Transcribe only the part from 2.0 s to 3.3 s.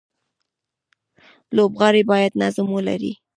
باید نظم ولري.